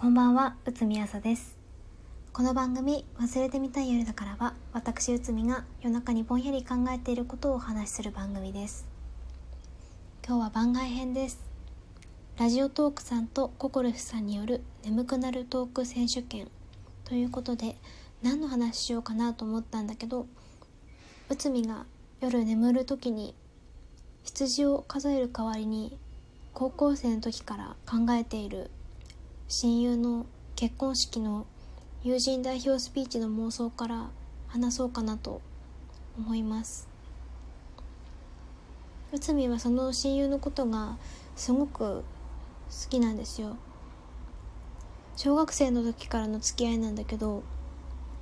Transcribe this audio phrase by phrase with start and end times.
[0.00, 1.58] こんばんは、うつみあさです。
[2.32, 8.86] この番組、忘れてみたい夜だからは、私うつみが夜中にぼんやり考えていることをお話しする番組です。
[10.24, 11.40] 今日は番外編です。
[12.38, 16.48] ラジオトークさんとココルフさんによる眠くなるトーク選手権
[17.02, 17.74] ということで、
[18.22, 20.28] 何の話しようかなと思ったんだけど、
[21.28, 21.86] うつみが
[22.20, 23.34] 夜眠る時に
[24.22, 25.98] 羊を数える代わりに
[26.54, 28.70] 高校生の時から考えている
[29.50, 30.26] 親友の
[30.56, 31.46] 結婚式の
[32.02, 34.10] 友人代表スピーチの妄想から
[34.46, 35.40] 話そうかなと
[36.18, 36.86] 思います。
[39.10, 40.98] 内海はその親友のことが
[41.34, 42.04] すごく好
[42.90, 43.56] きなんですよ。
[45.16, 47.42] 小学生の時からの付き合いなんだけど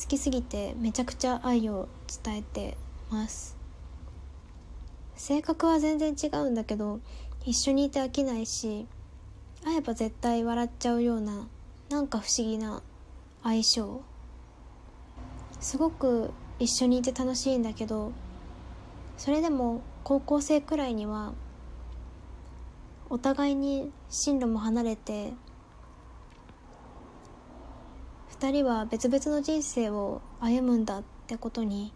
[0.00, 1.88] 好きすぎてめちゃくちゃ愛を
[2.24, 2.76] 伝えて
[3.10, 3.56] ます。
[5.16, 7.00] 性格は全然違うんだけど
[7.44, 8.86] 一緒にいて飽きないし
[9.64, 11.48] 会えば絶対笑っちゃうような
[11.90, 12.82] なんか不思議な
[13.42, 14.02] 相性。
[15.60, 18.12] すごく一緒にいて楽しいんだけど
[19.16, 21.32] それでも高校生くらいには
[23.10, 25.32] お互いに進路も離れて
[28.38, 31.92] 2人は別々の人生を歩むんだってことに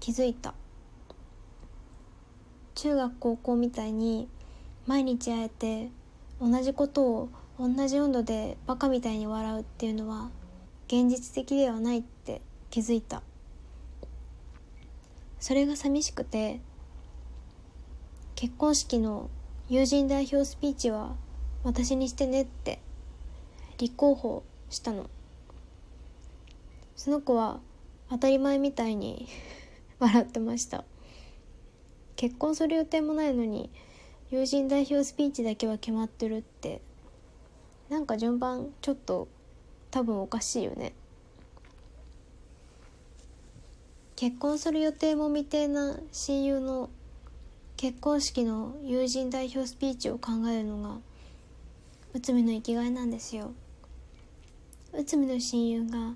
[0.00, 0.54] 気づいた。
[2.74, 4.28] 中学高校みたいに
[4.86, 5.90] 毎日会えて
[6.40, 10.30] 同じことを同じ温度でバカみたいに笑うっていうのは
[10.86, 13.22] 現実的ではないって気づいた。
[15.38, 16.60] それが寂しくて
[18.34, 19.28] 結婚式の
[19.68, 21.14] 友人代表スピーチは
[21.62, 22.80] 私にしてねって
[23.76, 25.10] 立候補したの。
[26.96, 27.60] その子は
[28.08, 29.28] 当たり前みたいに
[30.00, 30.84] 笑ってました。
[32.16, 33.70] 結婚する予定もないのに
[34.30, 36.80] 友人代表スピーチだけは決まってるって
[37.88, 39.26] なんか順番ちょっと
[39.90, 40.92] 多分おかしいよね。
[44.14, 46.90] 結婚する予定も未定な親友の
[47.76, 50.98] 結婚式の友人代表スピーチを考えるのが
[52.12, 53.50] 内海の生きがいなんですよ。
[54.92, 56.14] 内海の親友が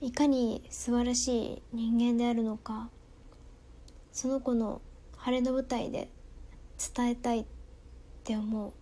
[0.00, 2.90] いかに素晴らしい人間であるのか
[4.12, 4.80] その子の
[5.16, 6.08] 晴れの舞台で
[6.94, 7.44] 伝えたいっ
[8.24, 8.72] て思う。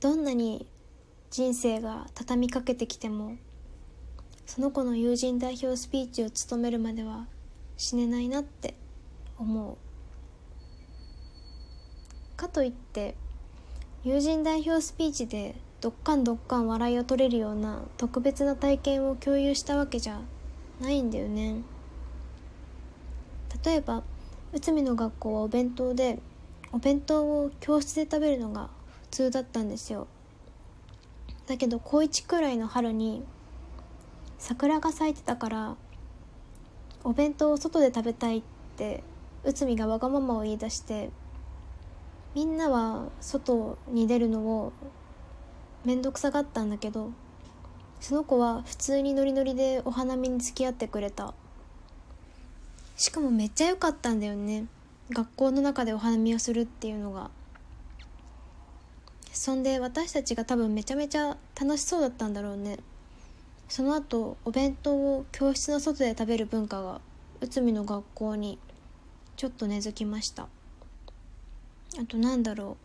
[0.00, 0.66] どんなに
[1.30, 3.36] 人生が畳みかけてきても
[4.44, 7.26] その子の友人代表スピーチを務めるまでは
[7.78, 8.74] 死ねないなって
[9.38, 9.76] 思う。
[12.36, 13.14] かといって
[14.02, 20.20] 友人代表スピーチでどっかんどっかん笑いを取れるような特別な体験を共有したわけじゃ
[20.80, 21.62] ないんだよね。
[23.64, 24.02] 例えば
[24.54, 26.20] 内海の学校はお弁当で
[26.70, 28.70] お弁当を教室で食べるのが
[29.02, 30.06] 普通だったんですよ。
[31.48, 33.24] だけど高1くらいの春に
[34.38, 35.76] 桜が咲いてたから
[37.02, 38.42] お弁当を外で食べたいっ
[38.76, 39.02] て
[39.42, 41.10] 内海がわがままを言い出して
[42.36, 44.72] みんなは外に出るのを
[45.84, 47.10] 面倒くさがったんだけど
[47.98, 51.34] その子は普通にノリノリでお花見に付き合ってくれた。
[52.96, 54.66] しかもめっちゃ良かったんだよね。
[55.10, 57.30] 学校の中でお花見をするっていうのが。
[59.32, 62.78] そんで私たちが多分めちゃめちゃ楽しそうだったんだろうね。
[63.68, 67.00] その後お弁当を教室の外で食べる文化が
[67.40, 68.58] 内海の学校に
[69.36, 70.48] ちょっと根付きました。
[71.98, 72.84] あとなんだろう。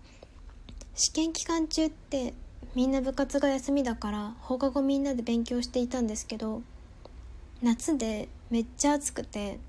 [0.95, 2.33] 試験期間中って
[2.75, 6.61] みんな部活が休みだから放課後みんなで勉強していたんですけど
[7.61, 9.59] 夏でめっちゃ暑くて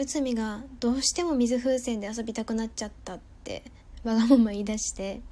[0.00, 3.64] 内海がどうしても水風船で遊びたくなっちゃったって
[4.04, 5.22] わがまま言い出して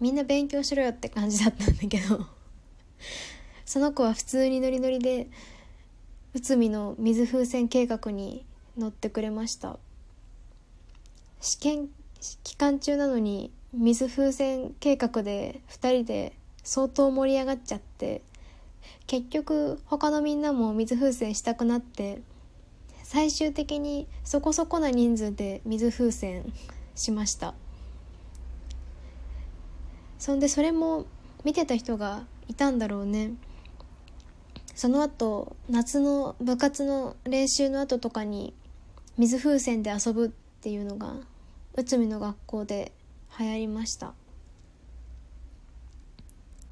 [0.00, 2.26] みんな勉強しろよって感じだったんだけど
[3.66, 5.28] その子は普通にノリノリで
[6.32, 8.46] 内海の水風船計画に
[8.78, 9.78] 乗ってくれました。
[11.40, 11.88] 試験
[12.42, 18.22] 期間中なのに水風船計画で2人で相当盛り上がっちゃって
[19.06, 22.22] 結局他のみんなも水風船したくなって
[23.14, 26.52] 最終的にそこそこな人数で水風船
[26.96, 27.54] しました。
[30.18, 31.06] そんでそれも
[31.44, 33.34] 見てた人がいたんだろうね。
[34.74, 38.52] その後夏の部活の練習の後とかに
[39.16, 40.28] 水風船で遊ぶっ
[40.60, 41.14] ていうのが
[41.76, 42.90] 内海の学校で
[43.38, 44.12] 流行りました。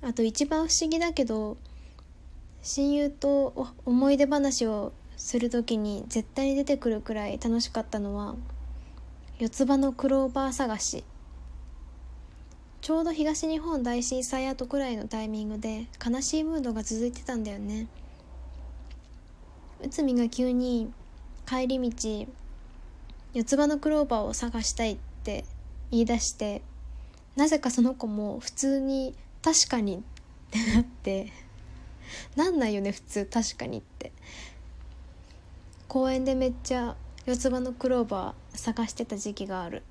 [0.00, 1.56] あと一番不思議だけど
[2.62, 8.34] 親友と思い出話をする時に絶対に出てくるくらい楽しかったのは
[9.38, 11.04] 四つ葉のクローバー探し。
[12.80, 17.86] ちょうど東日本大震災後くらいのタイミングで悲しいムードが続いてたんだよね。
[19.80, 20.92] 内海が急に
[21.46, 22.26] 帰り道
[23.32, 25.44] 四つ葉のクローバーを探したいって
[25.92, 26.62] 言い出して
[27.36, 31.32] なぜかその子も普通に「確かに」ってなって
[32.34, 34.10] なんないよね普通確かにって。
[35.92, 36.96] 公園でめっちゃ
[37.26, 39.82] 四つ葉のクローバー探してた時期がある。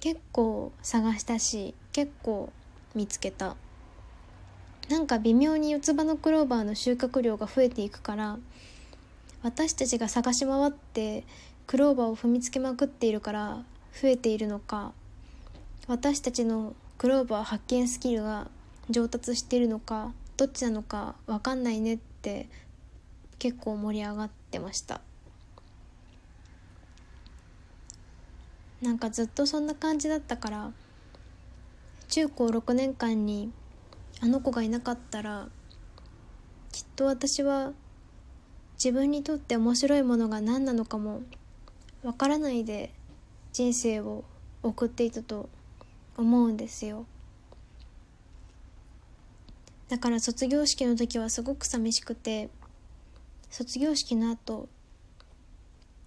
[0.00, 2.52] 結構探したし結構
[2.94, 3.56] 見つけた。
[4.90, 8.38] なんか微妙に四つ葉のクローバーの収穫量が増えていくから
[9.42, 11.24] 私たちが探し回って
[11.66, 13.64] クローバーを踏みつけまくっているから
[13.98, 14.92] 増えているのか
[15.86, 18.48] 私たちのクローバー発見スキルが
[18.90, 22.46] 上達しているのかどっちなのか分かんないねって
[23.38, 25.00] 結構盛り上がってってました。
[28.82, 30.72] なんかずっとそんな感じだったから
[32.08, 33.52] 中高6年間に
[34.20, 35.48] あの子がいなかったら
[36.72, 37.72] きっと私は
[38.74, 41.22] 自分にとって面白いものが何なのかも
[42.02, 42.92] わからないで
[43.52, 44.24] 人生を
[44.62, 45.48] 送っていたと
[46.16, 47.06] 思うんですよ。
[49.88, 52.48] だから卒業式の時はすごく寂しくて
[53.50, 54.68] 卒業式の後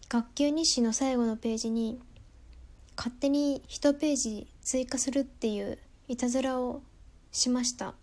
[0.10, 2.00] 学級日誌の最後のページに
[2.96, 6.82] 「勝手に1ページ追加するっていういたずらを
[7.32, 7.96] しました。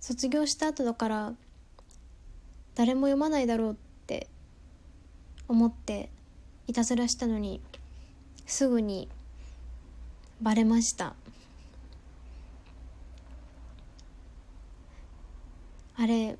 [0.00, 1.34] 卒業した後だから
[2.74, 4.28] 誰も読まないだろうって
[5.48, 6.10] 思って
[6.66, 7.62] いたずらしたのに
[8.46, 9.08] すぐに
[10.40, 11.14] バレました。
[15.96, 16.36] あれ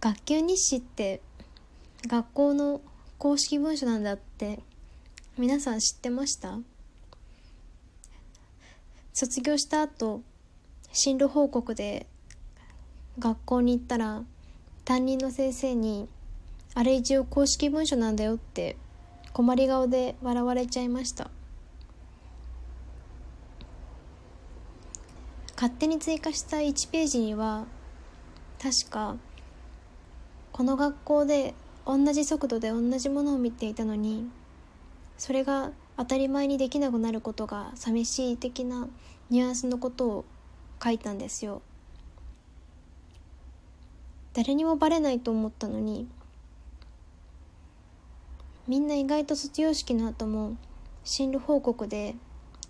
[0.00, 1.20] 学級日誌って
[2.06, 2.80] 学校の
[3.18, 4.60] 公式文書なんだって
[5.36, 6.58] 皆さん知ってました？
[9.12, 10.22] 卒業した後
[10.92, 12.06] 進路報告で
[13.18, 14.22] 学校に行ったら
[14.84, 16.08] 担任の先生に
[16.74, 18.76] 「あれ一応公式文書なんだよ」って
[19.32, 21.28] 困り顔で笑われちゃいました。
[25.56, 27.66] 勝手に追加した1ページには
[28.62, 29.16] 確か
[30.58, 31.54] この学校で
[31.86, 34.28] 同じ速度で同じものを見ていたのに
[35.16, 38.88] それが当たり前にできなくなることが寂しい的な
[39.30, 40.24] ニュアンスのことを
[40.82, 41.62] 書いたんですよ。
[44.32, 46.08] 誰にもバレないと思ったのに
[48.66, 50.56] みんな意外と卒業式の後も
[51.04, 52.16] 進路報告で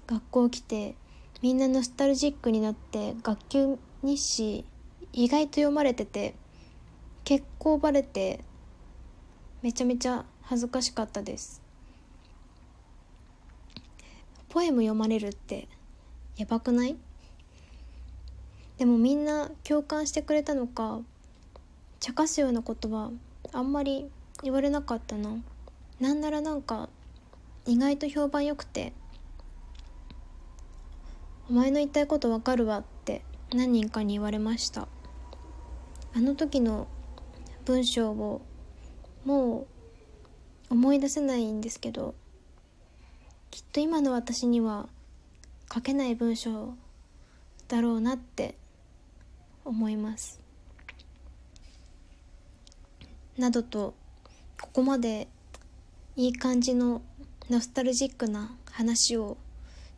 [0.06, 0.94] 学校来て
[1.40, 4.66] みんなノスタルジックになって学級日誌
[5.14, 6.34] 意外と読まれてて
[7.28, 8.40] 結構バレて
[9.60, 11.60] めちゃめちゃ恥ずかしかったです。
[14.48, 15.68] ポエム読まれるって
[16.38, 16.96] やばくない？
[18.78, 21.00] でもみんな共感してくれたのか
[22.00, 23.10] 茶化すようなことは
[23.52, 24.10] あんまり
[24.42, 25.36] 言われなかったな。
[26.00, 26.88] なんならなんか
[27.66, 28.94] 意外と評判良くて
[31.50, 33.20] 「お前の言いたいことわかるわ」って
[33.52, 34.88] 何人かに言われました。
[36.14, 36.88] あの時の
[37.68, 38.40] 文章を
[39.26, 39.66] も
[40.70, 42.14] う思い出せないんですけど
[43.50, 44.88] きっと今の私には
[45.70, 46.72] 書けない文章
[47.68, 48.54] だろうなって
[49.66, 50.40] 思います。
[53.36, 53.92] などと
[54.62, 55.28] ここまで
[56.16, 57.02] いい感じの
[57.50, 59.36] ノスタルジックな話を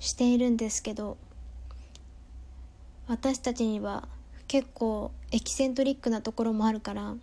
[0.01, 1.17] しているんですけど
[3.07, 4.09] 私たちには
[4.49, 7.15] 結構エキセントリックなところもあるから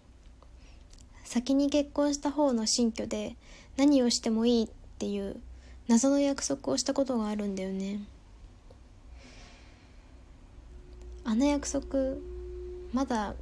[1.27, 3.35] 先に結婚した方の新居で
[3.75, 5.35] 何をしてもいいっていう
[5.89, 7.99] 謎の約束をしたことがあるんだよね。
[11.25, 12.15] あの約束
[12.93, 13.35] まだ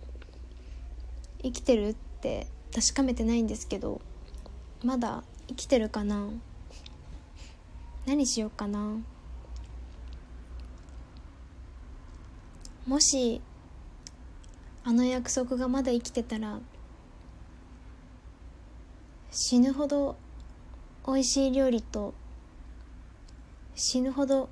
[1.44, 4.02] 生きてるって確かめてないんですけど
[4.84, 6.30] まだ生きてるかな？
[8.08, 8.98] 何しようかな？
[12.88, 13.42] もし
[14.84, 16.60] あの約束がまだ生きてたら
[19.38, 20.16] 死ぬほど
[21.06, 22.14] 美味しい料理と
[23.76, 24.48] 死ぬほど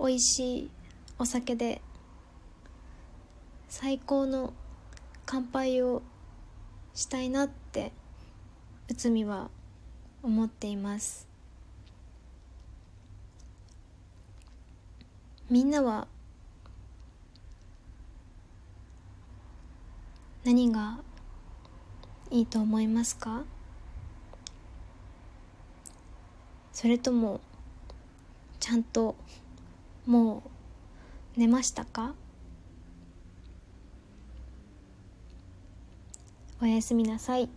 [0.00, 0.70] 美味しい
[1.18, 1.82] お酒で
[3.68, 4.54] 最高の
[5.26, 6.00] 乾杯を
[6.94, 7.92] したいなって
[8.88, 9.50] 内海は
[10.22, 11.28] 思っています。
[15.50, 16.08] みんなは
[20.44, 21.00] 何が
[22.30, 23.42] いいと思いますか？
[26.72, 27.40] それとも
[28.58, 29.14] ちゃんと
[30.06, 30.42] も
[31.36, 32.14] う寝ましたか？
[36.60, 37.48] おやすみなさい。